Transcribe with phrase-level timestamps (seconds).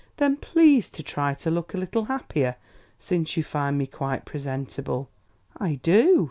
[0.17, 2.55] "Then please to try to look a little happier,
[2.97, 5.09] since you find me quite presentable."
[5.57, 6.19] "I do..."